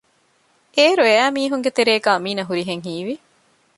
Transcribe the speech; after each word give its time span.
އޭރު 0.75 1.03
އެއައި 1.07 1.33
މީހުންގެތެރޭގައި 1.37 2.21
މީނަ 2.25 2.43
ހުރިހެން 2.49 2.83
ހީވި 2.87 3.15